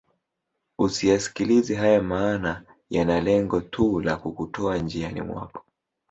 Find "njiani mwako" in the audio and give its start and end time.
4.77-5.63